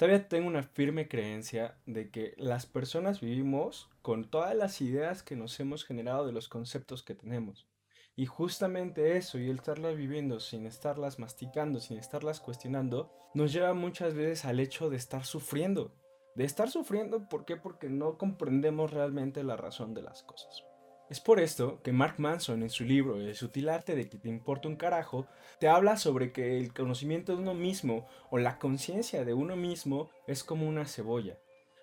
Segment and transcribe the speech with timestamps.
[0.00, 5.36] Todavía tengo una firme creencia de que las personas vivimos con todas las ideas que
[5.36, 7.68] nos hemos generado de los conceptos que tenemos.
[8.16, 13.74] Y justamente eso, y el estarlas viviendo sin estarlas masticando, sin estarlas cuestionando, nos lleva
[13.74, 15.94] muchas veces al hecho de estar sufriendo.
[16.34, 17.58] De estar sufriendo, ¿por qué?
[17.58, 20.64] Porque no comprendemos realmente la razón de las cosas.
[21.10, 24.28] Es por esto que Mark Manson en su libro El sutil arte de que te
[24.28, 25.26] importa un carajo,
[25.58, 30.08] te habla sobre que el conocimiento de uno mismo o la conciencia de uno mismo
[30.28, 31.36] es como una cebolla.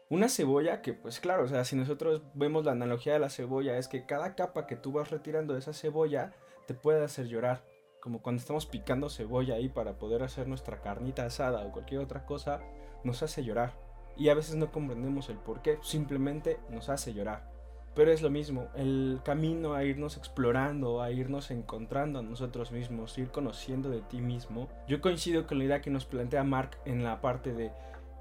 [0.09, 3.77] Una cebolla que, pues claro, o sea, si nosotros vemos la analogía de la cebolla,
[3.77, 6.33] es que cada capa que tú vas retirando de esa cebolla
[6.65, 7.65] te puede hacer llorar.
[7.99, 12.25] Como cuando estamos picando cebolla ahí para poder hacer nuestra carnita asada o cualquier otra
[12.25, 12.61] cosa,
[13.03, 13.77] nos hace llorar.
[14.15, 17.56] Y a veces no comprendemos el por qué, simplemente nos hace llorar.
[17.97, 23.17] Pero es lo mismo, el camino a irnos explorando, a irnos encontrando a nosotros mismos,
[23.17, 24.69] ir conociendo de ti mismo.
[24.87, 27.71] Yo coincido con la idea que nos plantea Mark en la parte de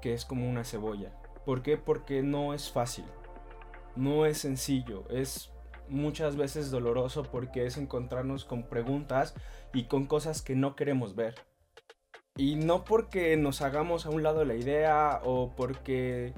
[0.01, 1.11] que es como una cebolla.
[1.45, 1.77] ¿Por qué?
[1.77, 3.05] Porque no es fácil,
[3.95, 5.51] no es sencillo, es
[5.89, 9.35] muchas veces doloroso porque es encontrarnos con preguntas
[9.75, 11.35] y con cosas que no queremos ver.
[12.35, 16.33] Y no porque nos hagamos a un lado la idea o porque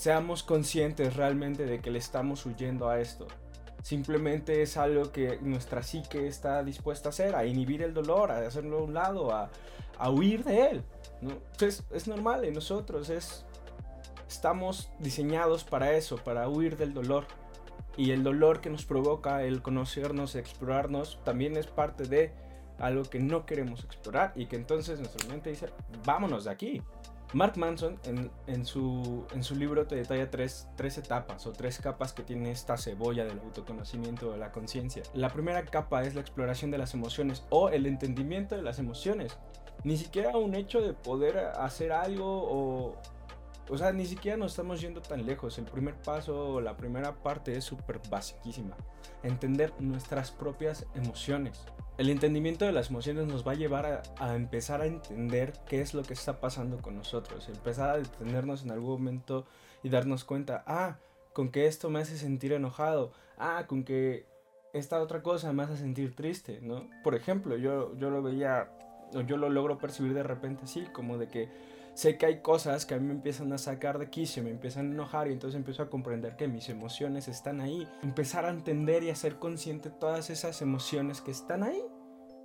[0.00, 3.26] seamos conscientes realmente de que le estamos huyendo a esto.
[3.82, 8.38] Simplemente es algo que nuestra psique está dispuesta a hacer, a inhibir el dolor, a
[8.38, 9.50] hacerlo a un lado, a,
[10.10, 10.84] huir de él.
[11.20, 11.32] ¿no?
[11.32, 13.44] Entonces es normal en nosotros, es,
[14.26, 17.26] estamos diseñados para eso, para huir del dolor.
[17.98, 22.32] Y el dolor que nos provoca el conocernos, explorarnos, también es parte de
[22.78, 25.68] algo que no queremos explorar y que entonces nuestra mente dice,
[26.06, 26.82] vámonos de aquí.
[27.32, 27.98] Mark Manson
[28.48, 32.50] en, su, en su libro te detalla tres, tres, etapas o tres capas que tiene
[32.50, 35.04] esta cebolla del autoconocimiento de la conciencia.
[35.14, 39.38] La primera capa es la exploración de las emociones o el entendimiento de las emociones.
[39.84, 42.96] Ni siquiera un hecho de poder hacer algo o...
[43.70, 45.56] O sea, ni siquiera nos estamos yendo tan lejos.
[45.58, 48.76] El primer paso, la primera parte es súper basiquísima.
[49.22, 51.64] Entender nuestras propias emociones.
[51.96, 55.94] El entendimiento de las emociones nos va a llevar a, empezar a entender qué es
[55.94, 59.46] lo que está pasando con nosotros, empezar a detenernos en algún momento
[59.82, 60.96] y darnos cuenta, ah,
[61.32, 64.26] con que esto me hace sentir enojado, ah, con que
[64.72, 66.88] esta otra cosa me hace sentir triste, ¿no?
[67.04, 68.70] Por ejemplo, yo, yo lo veía,
[69.14, 71.50] o yo lo logro percibir de repente así, como de que
[72.00, 74.88] sé que hay cosas que a mí me empiezan a sacar de quicio, me empiezan
[74.88, 77.86] a enojar y entonces empiezo a comprender que mis emociones están ahí.
[78.02, 81.82] Empezar a entender y a ser consciente de todas esas emociones que están ahí.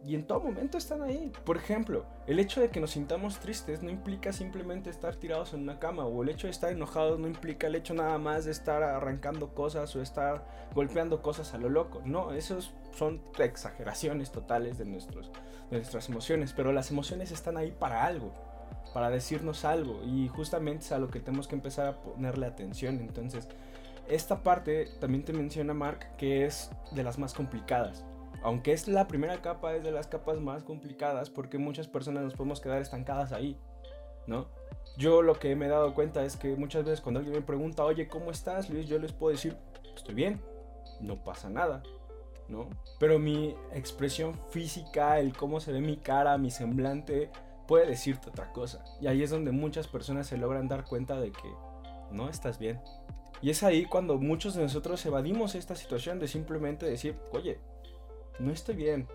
[0.04, 1.32] Y en todo momento están ahí.
[1.46, 5.62] Por ejemplo, el hecho de que nos sintamos tristes no implica simplemente estar tirados en
[5.62, 6.06] una cama.
[6.06, 9.56] O el hecho de estar enojados no implica el hecho nada más de estar arrancando
[9.56, 10.46] cosas o estar
[10.76, 12.02] golpeando cosas a lo loco.
[12.04, 15.32] No, esos son exageraciones totales de, nuestros,
[15.72, 16.52] de nuestras emociones.
[16.52, 18.34] Pero las emociones están ahí para algo
[18.94, 23.00] para decirnos algo y justamente es a lo que tenemos que empezar a ponerle atención.
[23.00, 23.48] Entonces,
[24.08, 28.06] esta parte también te menciona Mark que es de las más complicadas.
[28.44, 32.36] Aunque es la primera capa, es de las capas más complicadas porque muchas personas nos
[32.36, 33.58] podemos quedar estancadas ahí,
[34.28, 34.48] ¿no?
[34.98, 37.84] Yo lo que me he dado cuenta es que muchas veces cuando alguien me pregunta,
[37.84, 38.88] oye, ¿cómo estás, Luis?
[38.88, 39.58] Yo les puedo decir,
[39.96, 40.42] estoy bien,
[41.02, 41.84] no pasa nada,
[42.48, 42.70] ¿no?
[43.00, 47.32] Pero mi expresión física, el cómo se ve mi cara, mi semblante,
[47.68, 48.84] puede decirte otra cosa.
[49.02, 51.54] Y ahí es donde muchas personas se logran dar cuenta de que
[52.12, 52.80] no estás bien.
[53.42, 57.60] Y es ahí cuando muchos de nosotros evadimos esta situación de simplemente decir, oye,
[58.40, 59.08] no estoy bien,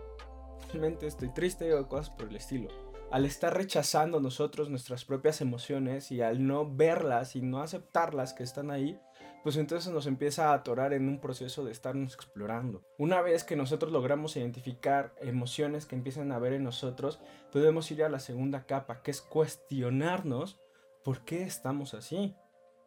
[0.69, 2.69] realmente estoy triste o cosas por el estilo.
[3.11, 8.44] Al estar rechazando nosotros nuestras propias emociones y al no verlas y no aceptarlas que
[8.44, 9.00] están ahí,
[9.42, 12.82] pues entonces nos empieza a atorar en un proceso de estarnos explorando.
[12.98, 17.20] Una vez que nosotros logramos identificar emociones que empiezan a ver en nosotros,
[17.52, 20.58] podemos ir a la segunda capa, que es cuestionarnos
[21.04, 22.34] por qué estamos así.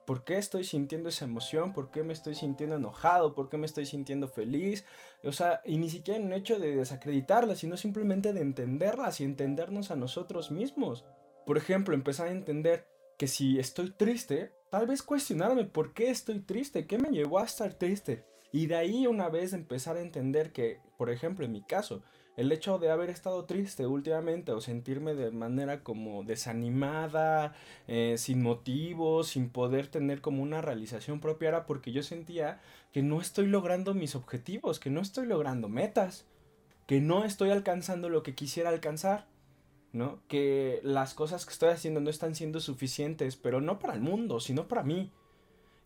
[0.05, 1.71] ¿Por qué estoy sintiendo esa emoción?
[1.71, 3.33] ¿Por qué me estoy sintiendo enojado?
[3.33, 4.85] ¿Por qué me estoy sintiendo feliz?
[5.23, 9.23] O sea, y ni siquiera en un hecho de desacreditarlas, sino simplemente de entenderlas y
[9.23, 11.05] entendernos a nosotros mismos.
[11.45, 12.85] Por ejemplo, empezar a entender
[13.18, 17.45] que si estoy triste, tal vez cuestionarme por qué estoy triste, qué me llevó a
[17.45, 18.25] estar triste.
[18.51, 22.04] Y de ahí una vez empezar a entender que, por ejemplo, en mi caso,
[22.36, 27.54] el hecho de haber estado triste últimamente o sentirme de manera como desanimada,
[27.88, 32.59] eh, sin motivo, sin poder tener como una realización propia, era porque yo sentía
[32.92, 36.25] que no estoy logrando mis objetivos, que no estoy logrando metas,
[36.88, 39.27] que no estoy alcanzando lo que quisiera alcanzar.
[39.94, 40.19] ¿No?
[40.28, 44.40] Que las cosas que estoy haciendo no están siendo suficientes, pero no para el mundo,
[44.40, 45.12] sino para mí.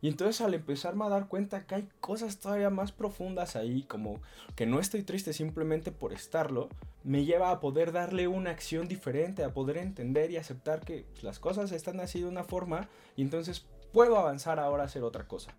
[0.01, 4.19] Y entonces al empezarme a dar cuenta que hay cosas todavía más profundas ahí, como
[4.55, 6.69] que no estoy triste simplemente por estarlo,
[7.03, 11.39] me lleva a poder darle una acción diferente, a poder entender y aceptar que las
[11.39, 15.55] cosas están así de una forma y entonces puedo avanzar ahora a hacer otra cosa.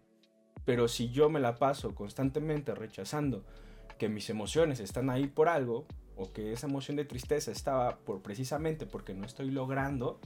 [0.65, 3.45] Pero si yo me la paso constantemente rechazando
[3.99, 5.87] que mis emociones están ahí por algo,
[6.19, 10.21] o que esa emoción de tristeza estaba por precisamente porque no estoy logrando,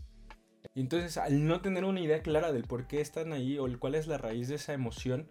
[0.74, 4.06] entonces al no tener una idea clara del por qué están ahí o cuál es
[4.06, 5.26] la raíz de esa emoción,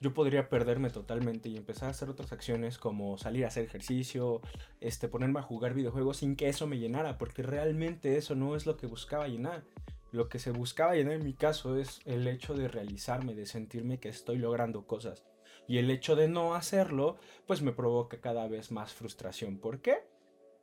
[0.00, 4.40] yo podría perderme totalmente y empezar a hacer otras acciones como salir a hacer ejercicio,
[4.80, 8.66] este, ponerme a jugar videojuegos sin que eso me llenara, porque realmente eso no es
[8.66, 9.64] lo que buscaba llenar.
[10.12, 13.98] Lo que se buscaba llenar en mi caso es el hecho de realizarme, de sentirme
[13.98, 15.24] que estoy logrando cosas.
[15.68, 17.16] Y el hecho de no hacerlo,
[17.46, 19.58] pues me provoca cada vez más frustración.
[19.58, 20.06] ¿Por qué?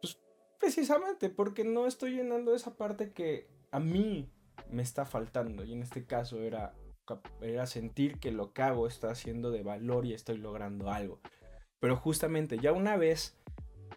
[0.02, 0.20] Pues
[0.60, 4.30] precisamente porque no estoy llenando esa parte que a mí
[4.70, 5.64] me está faltando.
[5.64, 6.74] Y en este caso era,
[7.42, 11.20] era sentir que lo que hago está siendo de valor y estoy logrando algo.
[11.80, 13.38] Pero justamente ya una vez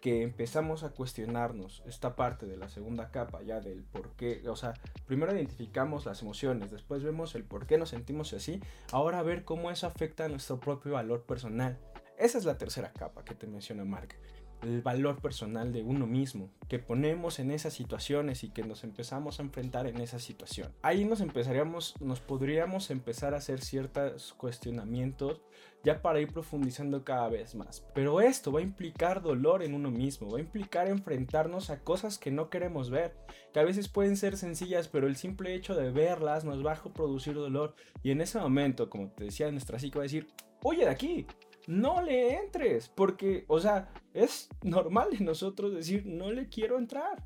[0.01, 4.55] que empezamos a cuestionarnos esta parte de la segunda capa ya del por qué, o
[4.55, 4.73] sea,
[5.05, 8.61] primero identificamos las emociones, después vemos el por qué nos sentimos así,
[8.91, 11.77] ahora ver cómo eso afecta a nuestro propio valor personal.
[12.17, 14.15] Esa es la tercera capa que te menciona Mark
[14.61, 19.39] el valor personal de uno mismo, que ponemos en esas situaciones y que nos empezamos
[19.39, 20.71] a enfrentar en esa situación.
[20.81, 25.41] Ahí nos empezaríamos, nos podríamos empezar a hacer ciertos cuestionamientos
[25.83, 27.85] ya para ir profundizando cada vez más.
[27.93, 32.17] Pero esto va a implicar dolor en uno mismo, va a implicar enfrentarnos a cosas
[32.17, 33.15] que no queremos ver,
[33.53, 36.83] que a veces pueden ser sencillas, pero el simple hecho de verlas nos va a
[36.83, 37.75] producir dolor.
[38.03, 40.27] Y en ese momento, como te decía, nuestra psique va a decir,
[40.63, 41.25] oye de aquí,
[41.67, 47.23] no le entres, porque, o sea, es normal en nosotros decir, no le quiero entrar.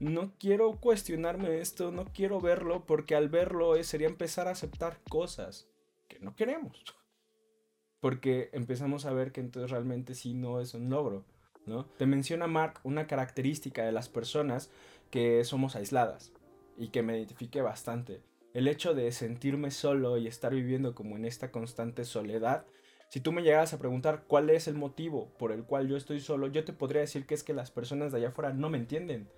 [0.00, 5.68] No quiero cuestionarme esto, no quiero verlo, porque al verlo sería empezar a aceptar cosas
[6.08, 6.84] que no queremos.
[8.00, 11.24] Porque empezamos a ver que entonces realmente sí no es un logro,
[11.66, 11.84] ¿no?
[11.84, 14.70] Te menciona Mark una característica de las personas
[15.10, 16.32] que somos aisladas
[16.76, 18.22] y que me identifique bastante.
[18.54, 22.66] El hecho de sentirme solo y estar viviendo como en esta constante soledad
[23.08, 26.20] si tú me llegas a preguntar cuál es el motivo por el cual yo estoy
[26.20, 28.76] solo, yo te podría decir que es que las personas de allá afuera no me
[28.76, 29.28] entienden.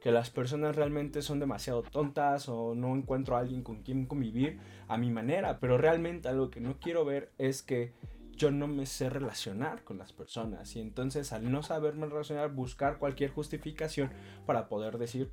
[0.00, 4.60] Que las personas realmente son demasiado tontas o no encuentro a alguien con quien convivir
[4.86, 5.58] a mi manera.
[5.60, 7.94] Pero realmente algo que no quiero ver es que
[8.32, 10.76] yo no me sé relacionar con las personas.
[10.76, 14.10] Y entonces al no saberme relacionar, buscar cualquier justificación
[14.44, 15.32] para poder decir,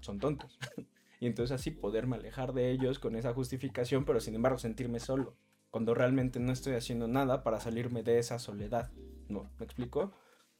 [0.00, 0.58] son tontos.
[1.20, 5.36] y entonces así poderme alejar de ellos con esa justificación, pero sin embargo sentirme solo
[5.72, 8.92] cuando realmente no estoy haciendo nada para salirme de esa soledad.
[9.28, 9.50] ¿No?
[9.58, 10.12] ¿Me explico?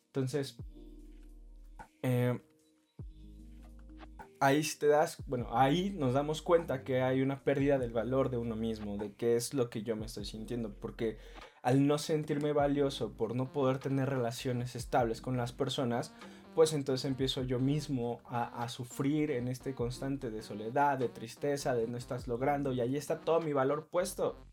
[0.07, 0.57] Entonces,
[2.03, 2.41] eh,
[4.41, 8.39] ahí te das, bueno, ahí nos damos cuenta que hay una pérdida del valor de
[8.39, 11.19] uno mismo, de qué es lo que yo me estoy sintiendo, porque
[11.63, 16.15] al no sentirme valioso por no poder tener relaciones estables con las personas,
[16.55, 21.75] pues entonces empiezo yo mismo a, a, sufrir en este constante de soledad, de tristeza,
[21.75, 24.47] de no estás logrando, y ahí está todo mi valor puesto.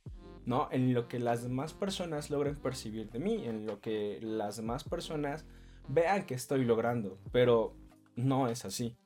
[0.46, 0.68] ¿No?
[0.72, 4.84] En lo que las demás personas logren percibir de mí, en lo que las demás
[4.84, 5.46] personas
[5.88, 7.76] vean que estoy logrando, pero
[8.16, 8.98] no es así.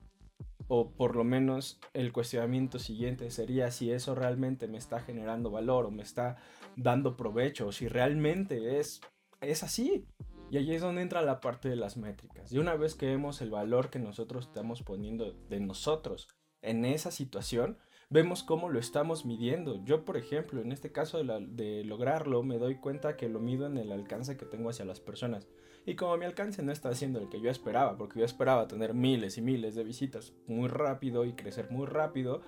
[0.68, 5.86] O por lo menos el cuestionamiento siguiente sería si eso realmente me está generando valor
[5.86, 6.38] o me está
[6.76, 9.02] dando provecho, o si realmente es,
[9.42, 10.06] es así.
[10.50, 12.52] Y ahí es donde entra la parte de las métricas.
[12.52, 16.28] Y una vez que vemos el valor que nosotros estamos poniendo de nosotros
[16.62, 17.78] en esa situación,
[18.14, 19.84] vemos cómo lo estamos midiendo.
[19.84, 23.76] Yo, por ejemplo, en este caso de, lograrlo, me doy cuenta que lo mido en
[23.76, 25.48] el alcance que tengo hacia las personas.
[25.88, 28.94] Y como mi alcance no está siendo el que yo esperaba, porque yo esperaba tener
[28.94, 32.42] miles y miles de visitas muy rápido y crecer muy rápido,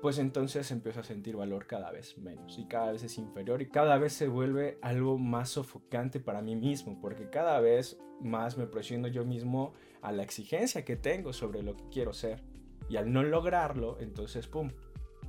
[0.00, 3.68] pues entonces empiezo a sentir valor cada vez menos y cada vez es inferior y
[3.68, 8.68] cada vez se vuelve algo más sofocante para mí mismo, porque cada vez más me
[8.68, 12.44] presiono yo mismo a la exigencia que tengo sobre lo que quiero ser.
[12.88, 14.70] Y al no lograrlo, entonces, ¡pum!,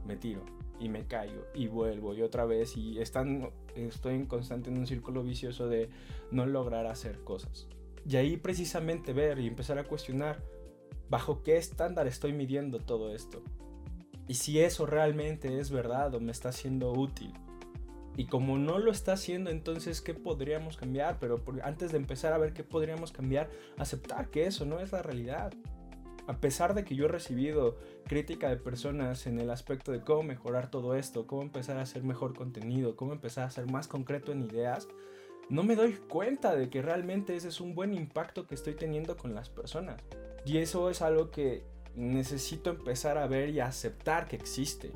[0.05, 0.43] me tiro
[0.79, 4.87] y me caigo y vuelvo y otra vez y están, estoy en constante en un
[4.87, 5.89] círculo vicioso de
[6.31, 7.67] no lograr hacer cosas.
[8.07, 10.41] Y ahí precisamente ver y empezar a cuestionar
[11.09, 13.43] bajo qué estándar estoy midiendo todo esto.
[14.27, 17.33] Y si eso realmente es verdad o me está siendo útil.
[18.17, 21.17] Y como no lo está haciendo, entonces, ¿qué podríamos cambiar?
[21.19, 25.01] Pero antes de empezar a ver qué podríamos cambiar, aceptar que eso no es la
[25.01, 25.53] realidad
[26.31, 27.75] a pesar de que yo he recibido
[28.07, 32.03] crítica de personas en el aspecto de cómo mejorar todo esto, cómo empezar a hacer
[32.03, 34.87] mejor contenido, cómo empezar a ser más concreto en ideas,
[35.49, 39.17] no me doy cuenta de que realmente ese es un buen impacto que estoy teniendo
[39.17, 40.01] con las personas.
[40.45, 44.93] Y eso es algo que necesito empezar a ver y aceptar que existe.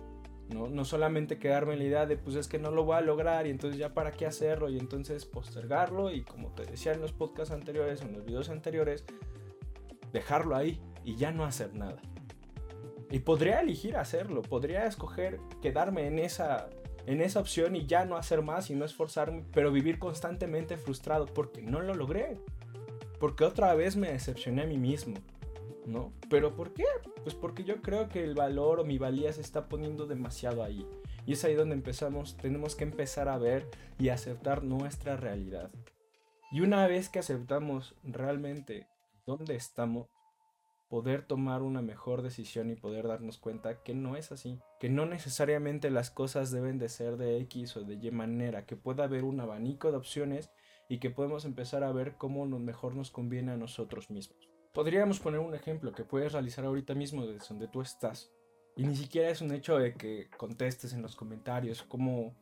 [0.48, 0.70] ¿no?
[0.70, 3.46] No solamente quedarme en la idea de, pues es que no lo voy a lograr
[3.46, 7.12] y entonces ya para qué hacerlo y entonces postergarlo y como te decía en los
[7.12, 9.04] podcasts anteriores, en los videos anteriores,
[10.14, 12.02] dejarlo ahí y ya no hacer nada.
[13.10, 16.70] Y podría elegir hacerlo, podría escoger quedarme en esa,
[17.06, 21.26] en esa opción y ya no hacer más y no esforzarme, pero vivir constantemente frustrado
[21.28, 22.40] porque no lo logré.
[23.20, 25.16] Porque otra vez me decepcioné a mí mismo.
[25.86, 26.12] ¿no?
[26.30, 26.86] ¿Pero por qué?
[27.24, 30.86] Pues porque yo creo que el valor o mi valía se está poniendo demasiado ahí.
[31.26, 35.72] Y es ahí donde empezamos, tenemos que empezar a ver y aceptar nuestra realidad.
[36.52, 38.88] Y una vez que aceptamos realmente
[39.26, 40.08] dónde estamos,
[40.88, 45.06] poder tomar una mejor decisión y poder darnos cuenta que no es así, que no
[45.06, 49.24] necesariamente las cosas deben de ser de X o de Y manera, que pueda haber
[49.24, 50.52] un abanico de opciones
[50.88, 54.50] y que podemos empezar a ver cómo mejor nos conviene a nosotros mismos.
[54.74, 58.32] Podríamos poner un ejemplo que puedes realizar ahorita mismo desde donde tú estás.
[58.76, 62.36] Y ni siquiera es un hecho de que contestes en los comentarios cómo,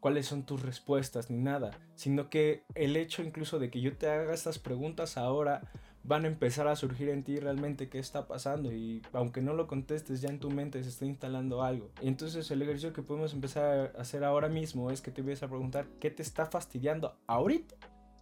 [0.00, 4.08] cuáles son tus respuestas ni nada, sino que el hecho incluso de que yo te
[4.08, 5.70] haga estas preguntas ahora
[6.06, 9.66] van a empezar a surgir en ti realmente qué está pasando y aunque no lo
[9.66, 11.90] contestes ya en tu mente se está instalando algo.
[12.00, 15.42] Y entonces el ejercicio que podemos empezar a hacer ahora mismo es que te vayas
[15.42, 17.76] a preguntar qué te está fastidiando ahorita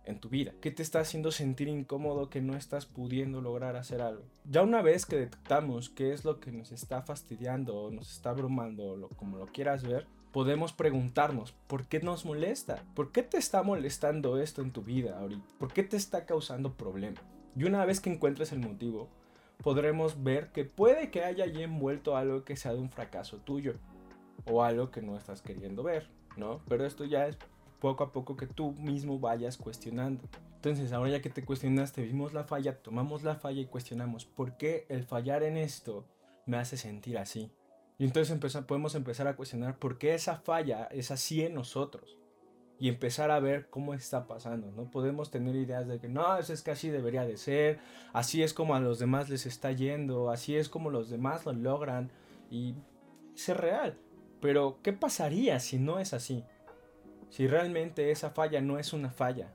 [0.07, 0.53] en tu vida?
[0.61, 4.23] ¿Qué te está haciendo sentir incómodo que no estás pudiendo lograr hacer algo?
[4.45, 8.31] Ya una vez que detectamos qué es lo que nos está fastidiando o nos está
[8.31, 12.85] abrumando o como lo quieras ver, podemos preguntarnos, ¿por qué nos molesta?
[12.95, 15.47] ¿Por qué te está molestando esto en tu vida ahorita?
[15.59, 17.23] ¿Por qué te está causando problemas?
[17.57, 19.09] Y una vez que encuentres el motivo,
[19.63, 23.75] podremos ver que puede que haya allí envuelto algo que sea de un fracaso tuyo
[24.47, 26.61] o algo que no estás queriendo ver, ¿no?
[26.69, 27.39] Pero esto ya es
[27.81, 30.25] poco a poco que tú mismo vayas cuestionando.
[30.57, 34.57] Entonces, ahora ya que te cuestionaste, vimos la falla, tomamos la falla y cuestionamos, ¿por
[34.57, 36.07] qué el fallar en esto
[36.47, 37.51] me hace sentir así?
[37.99, 42.19] Y entonces podemos empezar a cuestionar por qué esa falla es así en nosotros.
[42.79, 44.71] Y empezar a ver cómo está pasando.
[44.73, 47.79] No podemos tener ideas de que no, eso es que así debería de ser,
[48.13, 51.53] así es como a los demás les está yendo, así es como los demás lo
[51.53, 52.11] logran.
[52.51, 52.75] Y
[53.37, 53.97] es real.
[54.41, 56.45] Pero, ¿qué pasaría si no es así?
[57.31, 59.53] Si realmente esa falla no es una falla,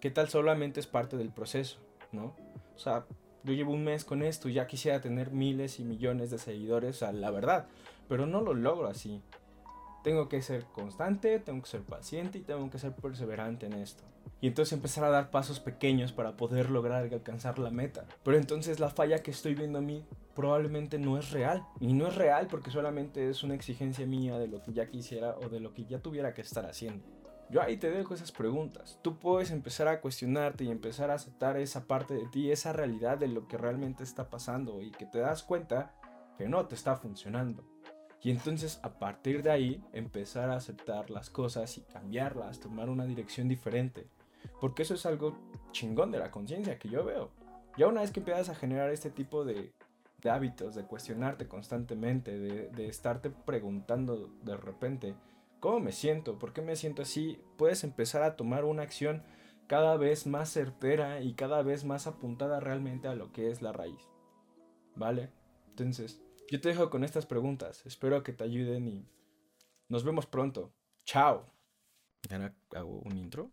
[0.00, 1.78] ¿qué tal solamente es parte del proceso?
[2.10, 2.34] ¿No?
[2.74, 3.06] O sea,
[3.44, 7.02] yo llevo un mes con esto y ya quisiera tener miles y millones de seguidores,
[7.02, 7.66] a la verdad,
[8.08, 9.22] pero no lo logro así.
[10.02, 14.04] Tengo que ser constante, tengo que ser paciente y tengo que ser perseverante en esto.
[14.40, 18.06] Y entonces empezar a dar pasos pequeños para poder lograr alcanzar la meta.
[18.24, 20.04] Pero entonces la falla que estoy viendo a mí
[20.34, 21.64] probablemente no es real.
[21.78, 25.36] Y no es real porque solamente es una exigencia mía de lo que ya quisiera
[25.38, 27.04] o de lo que ya tuviera que estar haciendo.
[27.50, 28.98] Yo ahí te dejo esas preguntas.
[29.02, 33.18] Tú puedes empezar a cuestionarte y empezar a aceptar esa parte de ti, esa realidad
[33.18, 35.94] de lo que realmente está pasando y que te das cuenta
[36.38, 37.62] que no te está funcionando.
[38.22, 43.04] Y entonces a partir de ahí empezar a aceptar las cosas y cambiarlas, tomar una
[43.04, 44.06] dirección diferente.
[44.60, 45.36] Porque eso es algo
[45.72, 47.30] chingón de la conciencia que yo veo.
[47.76, 49.72] Ya una vez que empiezas a generar este tipo de,
[50.30, 55.14] hábitos, de cuestionarte constantemente, de, de estarte preguntando de repente,
[55.58, 56.38] ¿cómo me siento?
[56.38, 57.40] ¿Por qué me siento así?
[57.56, 59.24] Puedes empezar a tomar una acción
[59.66, 63.72] cada vez más certera y cada vez más apuntada realmente a lo que es la
[63.72, 64.10] raíz.
[64.94, 65.30] ¿Vale?
[65.70, 66.20] Entonces,
[66.52, 67.82] yo te dejo con estas preguntas.
[67.86, 69.08] Espero que te ayuden y
[69.88, 70.70] nos vemos pronto.
[71.06, 71.50] Chao.
[72.30, 73.50] Ahora hago un intro.